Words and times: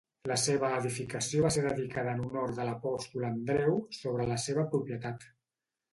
La 0.29 0.35
seva 0.43 0.69
edificació 0.77 1.43
va 1.43 1.51
ser 1.57 1.65
dedicada 1.67 2.15
en 2.17 2.25
honor 2.29 2.55
de 2.61 2.67
l'apòstol 2.71 3.27
Andreu, 3.31 3.77
sobre 3.99 4.29
la 4.35 4.43
seva 4.49 4.65
propietat. 4.73 5.33